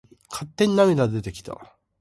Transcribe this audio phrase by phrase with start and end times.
[0.31, 1.77] 勝手に涙が出てきた。